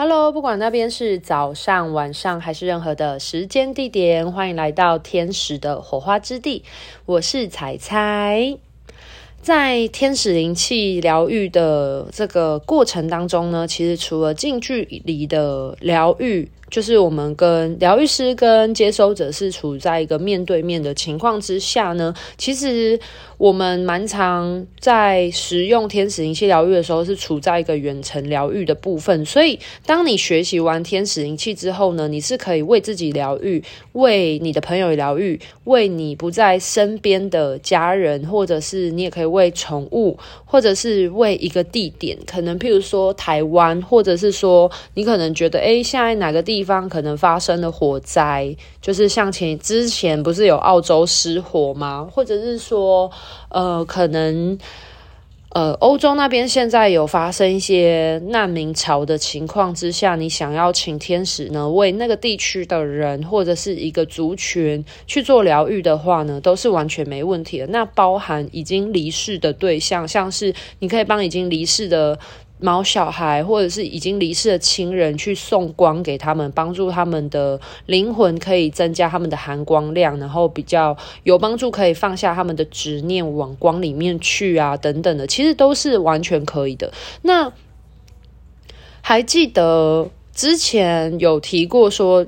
[0.00, 6.62] Hello，不管那边是早上、晚上还是任何的时间地点，欢迎来到天使的火花之地。
[7.04, 8.56] 我是彩彩。
[9.42, 16.48] 在天使灵气疗愈的这个过程当中呢，其实除了近距离的疗愈。
[16.70, 23.00] 就是我们跟疗愈师跟接收者是处在一个面对面的情况之下呢，其实
[23.38, 46.57] 我们蛮常在使用天使灵气疗愈的时候是处在一个远程疗愈的部分，所以当你学习完天使灵气之后呢，你是可以为自己疗愈，为你的朋友疗愈，为你不在身边的家人，或者是你也可以为宠物，或者是为一个地点，可能譬如说台湾，或者是说你可能觉得诶，现在哪个地。
[46.58, 52.04] 地方可能发生了火灾，就是像前之前不是有澳洲失火吗？
[52.10, 53.08] 或者是说，
[53.48, 54.58] 呃，可能
[55.50, 67.68] 呃，欧洲那边现在有发生一些难民潮的情况之下，你想要请天使呢，为那个地区的人或者是一个族群去做疗愈的话呢，都是完全没问题的。
[67.68, 72.18] 那包含已经离世的对象，像是你可以帮已经离世的。
[72.60, 86.92] 毛小孩，或者是已经离世的亲人，去送光给他们，帮助他们的灵魂可以增加他们的含光量，然后比较有帮助，可以放下他们的执念，往光里面去啊，等等的，其实都是完全可以的。
[87.22, 87.52] 那
[89.00, 92.26] 还记得之前有提过说，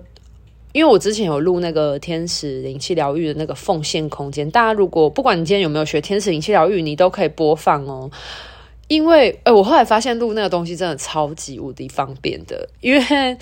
[0.72, 8.08] 因为我之前有录那个天使灵气疗愈的那个奉献空间，大家如果不管你今天有没有学天使灵气疗愈，你都可以播放哦。
[8.90, 13.38] 因为，哎，我后来发现录那个东西真的超级无敌方便的，因为。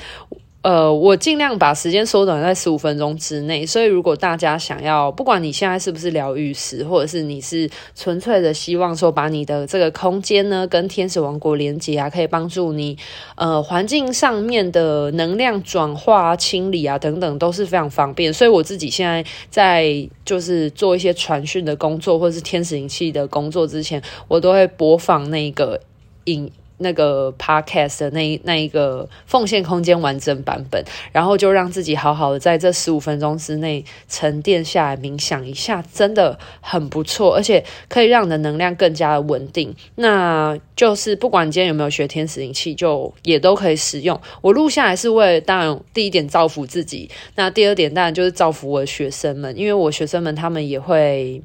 [0.61, 12.99] 呃，我尽量把时间缩短在十五分钟之内，所以如果大家想要，不管你现在是不是疗愈师，或者是你是纯粹的希望说把你的这个空间呢跟天使王国连接啊，可以帮助你
[13.37, 18.33] 呃环境上面的能量转化、清理啊等等都是非常方便。
[18.35, 25.81] 所以我自己现在在就是做一些传讯的工作，或者是天使灵气的工作之前，我都会播放那个
[26.25, 26.51] 影。
[26.79, 39.75] 那个 podcast 的那那一个奉献空间完整版本，然后就让自己好好的在这十五分钟之内沉淀下来，冥想一下，真的很不错，而且可以让你的能量更加的稳定。
[39.97, 44.21] 那就是不管今天有没有学天使灵气，就也都可以使用。
[44.41, 51.43] 我录下来是为了，当然第一点造福自己，那第二点当然就是造福我的学生们，因为我学生们他们也会。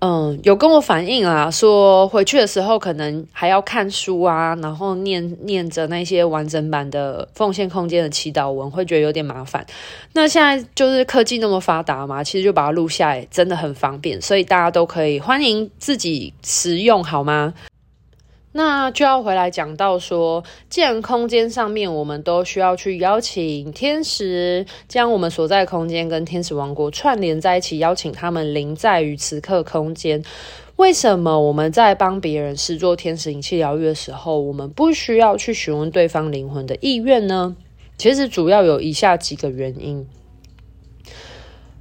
[0.00, 9.66] 嗯，有跟我反映啊，说回去的时候可能还要看书啊，然后念念着那些完整版的奉献空间的祈祷文，会觉得有点麻烦。
[10.12, 17.52] 那现在就是科技那么发达嘛，其实就把它录下来，真的很方便，所以大家都可以欢迎自己使用，好吗？
[18.52, 30.24] 那就要回来讲到说，既然空间上面我们都需要去邀请天使，将我们所在空间跟天使王国串联在一起，邀请他们临在于此刻空间。
[30.76, 37.56] 为什么我们在帮别人施作天使灵气疗愈的时候，我们不需要去询问对方灵魂的意愿呢？
[37.96, 40.06] 其实主要有以下几个原因。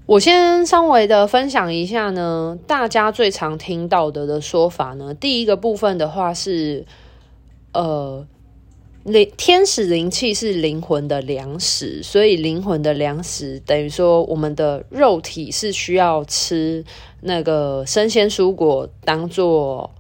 [0.07, 6.85] 我先稍微的分享一下呢，大家最常听到的的说法呢，第一个部分的话是，
[7.73, 8.25] 呃，
[9.03, 16.85] 灵天使灵气是灵魂的粮食，所以灵魂的粮食等于说我们的肉体是需要吃
[17.19, 19.91] 那个生鲜蔬果当做。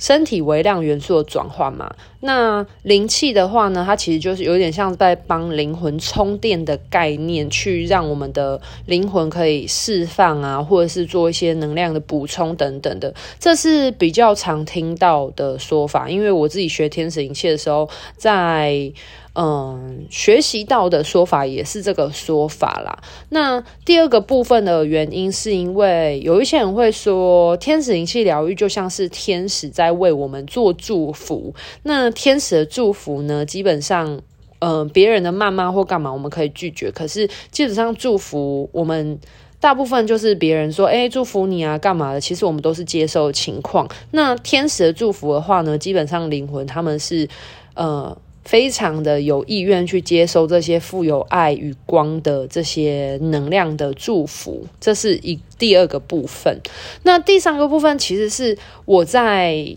[0.00, 16.08] 身体微量元素的转换嘛，那灵气的话呢，它其实就是有点像在帮灵魂充电的概念，去让我们的灵魂可以释放啊，或者是做一些能量的补充等等的，这是比较常听到的说法。
[16.08, 18.90] 因为我自己学天使灵气的时候，在。
[19.32, 23.00] 嗯，学习到的说法也是这个说法啦。
[23.28, 31.54] 那第二个部分的原因，是因为有一些人会说，天使灵气疗愈就像是天使在为我们做祝福。
[31.84, 34.20] 那天使的祝福呢，基本上，
[34.58, 36.90] 嗯，别人的谩骂或干嘛，我们可以拒绝。
[36.90, 39.20] 可是基本上祝福，我们
[39.60, 42.20] 大部分就是别人说，哎，祝福你啊，干嘛的？
[42.20, 43.88] 其实我们都是接受情况。
[44.10, 47.28] 那天使的祝福的话呢，基本上灵魂他们是，
[47.74, 48.18] 呃。
[48.50, 56.58] 非常的有意愿去接收这些富有爱与光的这些能量的祝福，这是一第二个部分。
[57.04, 59.76] 那第三个部分其实是我在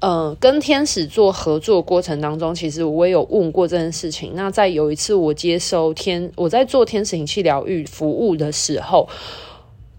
[0.00, 4.32] 呃跟天使做合作过程当中，其实我也有问过这件事情。
[4.34, 9.08] 那在有一次我接收天，我在做天使灵气疗愈服务的时候，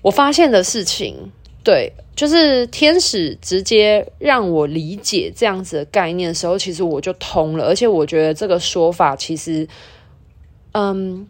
[0.04, 1.31] 我发现的事情
[1.63, 7.63] 对，就是天使直接让我理解这样子的概念的时候，其实我就通了。
[7.63, 9.65] 而且我觉得这个说法其实，
[10.74, 11.25] 嗯，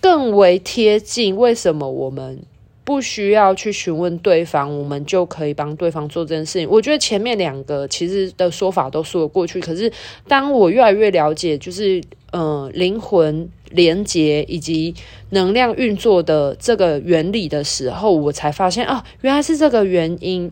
[0.00, 2.42] 更为贴近为什么我们
[2.82, 6.68] 不需要去询问对方，我们就可以帮对方做这件事情。
[6.68, 9.92] 我觉得前面两个其实的说法都说得过去，可是
[10.26, 12.02] 当我越来越了解，就是
[12.32, 13.48] 嗯，灵魂。
[13.70, 14.94] 连接以及
[15.30, 20.50] 能量运作的这个原理的时候，我才发现啊，原来是这个原因。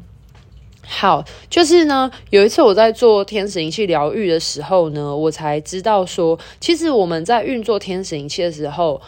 [0.87, 9.01] 好，就是呢，有一次我在做天使灵气疗愈的时候呢，我才知道说，其实我们在运作天使灵气的时候，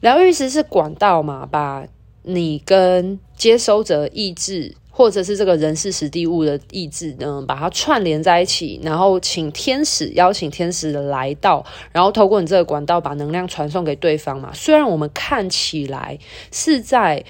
[0.00, 1.86] 疗愈师是管道嘛，把
[2.22, 4.76] 你跟接收者意志。
[5.00, 14.50] 或者是这个人事时地物的意志呢，把它串联在一起，然后请天使邀请天使的来到，然后透过你这个管道把能量传送给对方嘛。
[14.52, 16.18] 虽然我们看起来
[16.52, 17.24] 是在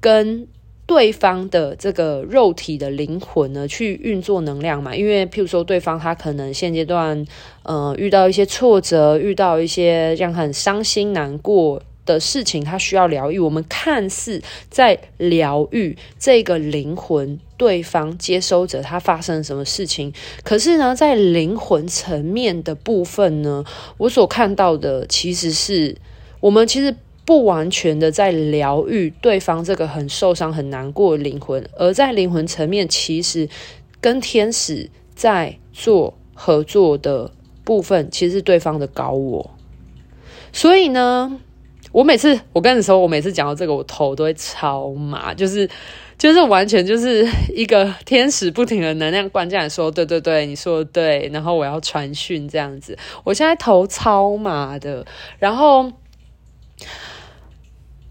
[0.00, 0.46] 跟
[0.84, 7.24] 对方的这个肉体的灵魂呢去运作能量嘛，因为譬如说对方他可能现阶段
[7.62, 11.80] 呃遇到一些挫折，遇到一些这样很伤心难过。
[12.06, 13.38] 的事情，它需要疗愈。
[13.38, 20.12] 我们看似在疗愈这个灵魂，对方接收者他发生什么事情？
[20.42, 23.64] 可是呢，在灵魂层面的部分呢，
[23.96, 25.96] 我所看到的其实是
[26.40, 33.48] 我们其实不完全的在疗愈对方这个很受伤、很难过的灵魂，而在灵魂层面，其实
[34.00, 37.30] 跟天使在做合作的
[37.64, 39.50] 部分，其实是对方的高我。
[40.52, 41.40] 所以呢。
[41.94, 45.70] 我每次，我跟你说，我每次讲到这个，我头都会超麻，就是，
[46.18, 47.24] 就是完全就是
[47.54, 55.06] 一个天使不停的能量灌进来，说，对对对，你说的对，然后我要传讯这样子，我现在头超麻的，
[55.38, 55.92] 然后，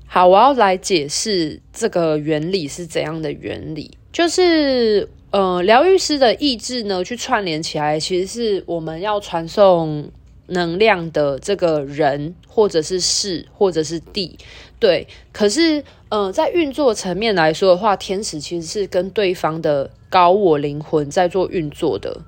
[0.07, 10.09] 好，我要来解释这个原理是怎样的原理，就是，呃，疗愈师的意志呢，去串联起来，其实是我们要传送。
[10.47, 14.37] 能量的这个人，或者是事，或者是地，
[14.79, 15.07] 对。
[15.31, 22.21] 可是，嗯、在运作层面来说的话，天使其实是跟对方的高我灵魂在做运作的，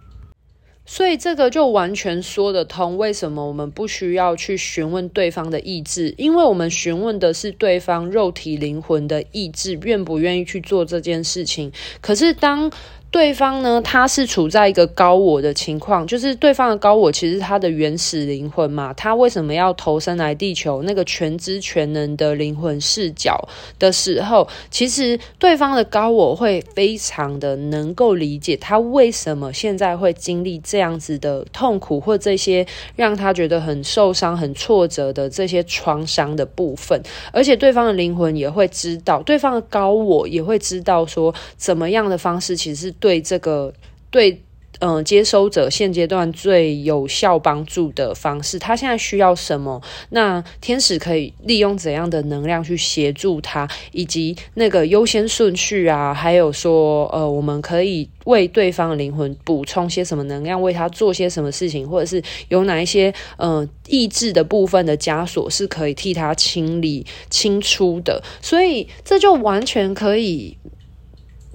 [0.86, 2.98] 所以这个就完全说得通。
[2.98, 6.14] 为什么我们不需要去询问对方的意志？
[6.18, 11.72] 因为我们询问的是对方肉体灵魂的意志，愿不愿意去做这件事情。
[12.02, 12.72] 可是当
[13.16, 18.92] 对方呢，他是处在一个高我的情况，就是对方的高我其实他的原始灵魂嘛。
[18.92, 20.84] 他为什么要投身来地球？
[20.84, 23.48] 那个全知全能的灵魂视角
[23.80, 32.68] 的时候，其实对方的高我会非常的能够理解他为什么现在会经历这样子的痛苦，或这些
[32.98, 37.02] 让他觉得很受伤、很挫折的这些创伤的部分。
[37.32, 42.94] 而且对方的灵魂也会知道，对方的高我也会知道说，怎么样的方式其实。
[43.06, 43.72] 对这个
[44.10, 44.42] 对
[44.80, 49.82] 嗯、接收者现阶段最有效帮助的方式，他现在需要什么？
[50.10, 68.22] 那天使可以利用怎样的能量去协助他，以及那个优先顺序啊，还有说呃，我们可以为对方的灵魂补充些什么能量，为他做些什么事情，或者是有哪一些嗯、意志的部分的枷锁是可以替他清理清出的。
[68.42, 70.58] 所以这就完全可以。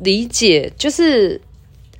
[0.02, 1.40] 理解就是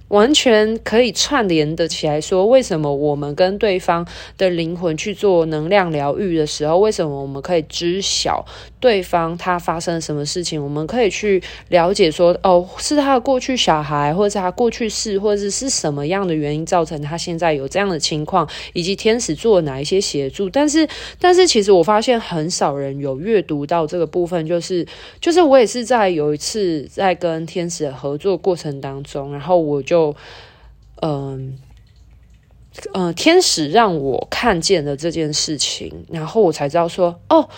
[0.09, 4.05] 完全可以串联的起来说，为什么我们跟对方
[4.37, 8.45] 的灵魂去做能量疗愈的时候，为什么我们可以知晓
[8.81, 10.61] 对方他发生了什么事情？
[10.61, 20.51] 我们可以去了解说，哦，是他的过去小孩，或者是他过去世，或者是是什么样的原因造成他现在有这样的情况，以及天使做了哪一些协助？
[20.51, 20.89] 但是，
[21.21, 24.87] 但是其实我发现很少人有阅读到这个部分，就是
[25.21, 30.17] 就是我也是在有一次在跟天使合作过程当中，然后我就。
[31.03, 31.59] 嗯
[32.93, 37.49] 嗯、天使让我看见了这件事情，然后我才知道说，哦，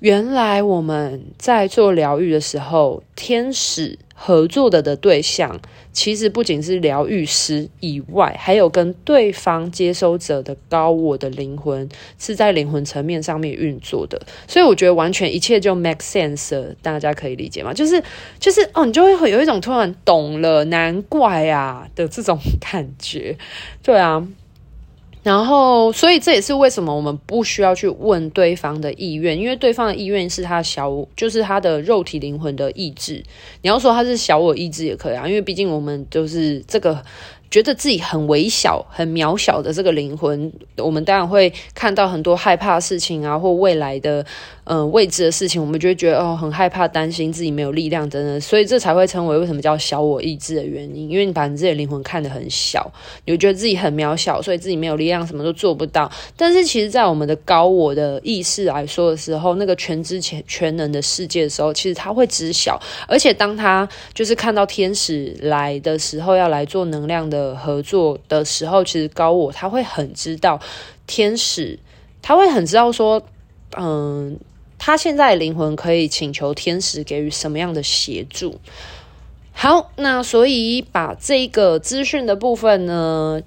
[0.00, 3.98] 原来我们在做疗愈的时候，天使。
[4.22, 5.58] 合作的的对象，
[5.94, 11.88] 其实不仅是疗愈师以外，还有跟对方接收者的高我的灵魂
[12.18, 17.72] 是在灵魂层面上面运作的，所以我觉得完全一切就 make sense，大家可以理解吗？
[17.72, 18.04] 就是
[18.38, 23.38] 就是哦，你就会有一种突然懂了，难怪啊的这种感觉，
[23.82, 24.28] 对啊。
[25.22, 33.22] 然后，所以这也是为什么我们不需要去问对方的意愿，因为对方的意愿是他小，就是他的肉体灵魂的意志。
[33.60, 37.02] 你要说他是小我意志也可以啊，因为毕竟我们就是这个
[37.50, 44.24] 觉得自己很微小、很渺小的这个灵魂，我们当然会看到很多害怕的事情啊，或未来的。
[44.72, 51.10] 嗯、未知的事情，我们就会觉得哦，很害怕、担心自己没有力量等等，所以这才会称为为什么叫小我意志的原因。
[51.10, 52.88] 因为你把你自己的灵魂看得很小，
[53.24, 56.08] 你会觉得自己很渺小，所以自己没有力量，什么都做不到。
[56.36, 62.80] 但是其实，在我们的高我的意识来说的时候，那个全知全全能的世界的时候，其实他会知晓。
[63.08, 70.60] 而且当他就是看到天使来的时候，要来做能量的合作的时候，其实高我他会很知道
[71.08, 71.76] 天使，
[72.22, 73.20] 他会很知道说，
[73.76, 74.38] 嗯。
[74.82, 78.58] 他现在灵魂可以请求天使给予什么样的协助？
[79.52, 83.42] 好，那所以把这个资讯的部分呢，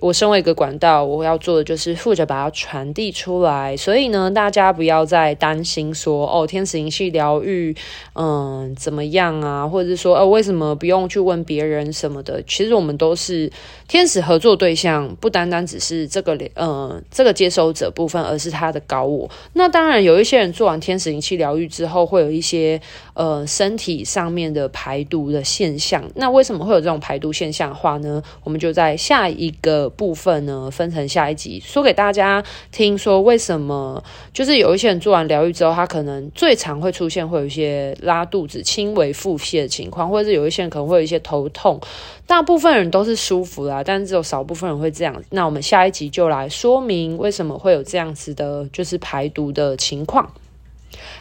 [0.00, 3.76] 我身为一个管道，我要做的就是负责把它传递出来。
[3.76, 7.76] 所以呢，大家不要再担心说哦，天使灵气疗愈，
[8.14, 9.66] 嗯，怎么样啊？
[9.66, 12.42] 或者是说，哦，为什么不用去问别人什么的？
[12.46, 13.52] 其实我们都是
[13.88, 19.28] 天使合作对象，不单单只是这个，嗯，这个接收者部分，而是他的高我。
[19.52, 22.80] 那当然，有一些人做完天使灵气疗愈之后，会有一些
[23.14, 26.02] 呃身体上面的排毒的现象。
[26.14, 28.22] 那为什么会有这种排毒现象的话呢？
[28.44, 29.79] 我们就在下一个。
[29.88, 34.02] 部分呢，分成下一集说给大家听，说为什么
[34.34, 41.80] 就是有一些人做完疗愈之后，他可能最常会出现会有一些拉肚子、轻微腹泻的情况，或者是有一些人可能会有一些头痛，
[42.26, 45.22] 大部分人都是舒服啦，但是只有少部分人会这样。
[45.30, 50.30] 那我们下一集就来说明为什么会有这样子的，就是排毒的情况。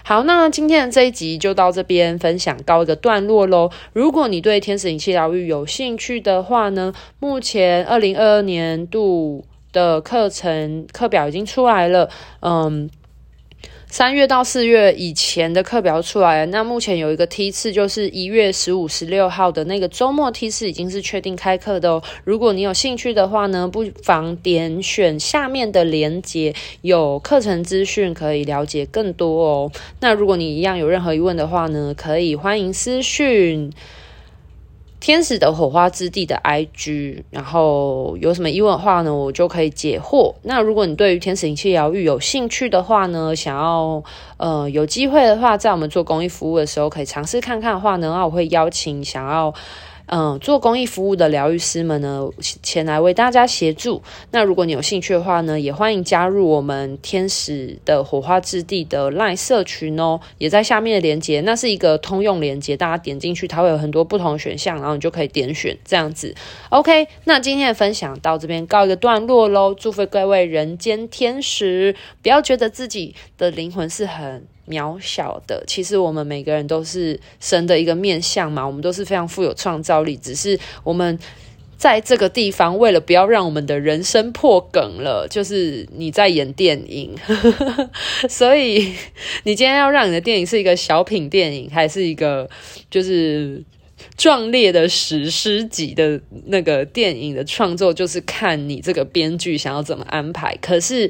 [0.03, 3.70] 好，那今天的这一集就到这边分享告一个段落喽。
[3.94, 12.10] 如果你对天使灵气疗愈有兴趣的话呢，目前二零二二年度的课程课表已经出来了，
[12.41, 12.89] 嗯。
[13.91, 22.03] 三月到四月以前的课表出来了，那目前有一个梯次，就是一月十五、十六号的那个周末梯次已经是确定开课的哦。
[22.24, 29.72] 如果你有兴趣的话呢，不妨点选下面的链接，有课程资讯可以了解更多哦。
[30.01, 33.74] 那如果你一样有任何疑问的话呢，可以欢迎私讯。
[35.00, 40.34] 天使的火花之地的 IG，然后有什么疑问的话呢，我就可以解惑。
[40.44, 44.03] 那如果你对于天使灵气疗愈有兴趣的话呢，想要
[44.38, 49.53] 呃有机会的话，在我们做公益服务的时候，可以尝试看看的话呢，那我会邀请想要。
[50.12, 52.28] 嗯，做公益服务的疗愈师们呢，
[52.63, 54.01] 前来为大家协助。
[54.32, 61.42] 那如果你有兴趣的话呢，也欢迎加入我们天使的火花之地的 LINE 社群哦，也在下面的连接。
[61.42, 66.34] 那是一个通用连接，大家点进去，它会有很多不同的选项，然后你就可以点选这样子。
[66.70, 69.75] OK，那今天的分享到这边告一个段落喽。
[69.75, 74.48] 祝福各位人间天使，不要觉得自己的灵魂是很。
[74.69, 81.17] 渺小的，其实我们每个人都是神的一个面相嘛，我们都是非常富有创造力，只是我们
[81.75, 87.15] 在这个地方，为了不要让我们的人生破梗了， 就是你在演电影，
[88.29, 88.93] 所以
[89.43, 92.47] 你今天要让你的电影是一个小品电影，还是一个
[92.91, 93.63] 就是
[94.17, 100.55] 壮烈的史诗级的那个电影的创作，就是看你这个编剧想要怎么安排。
[100.61, 101.09] 可是。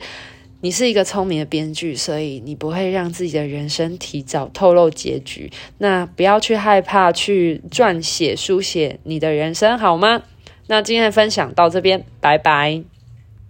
[0.62, 5.50] 你是一个聪明的编剧，所以你不会让自己的人生提早透露结局。
[5.78, 10.24] 那不要去害怕去撰写、书写你的人生，好吗？
[10.68, 12.84] 那今天的分享到这边，拜拜。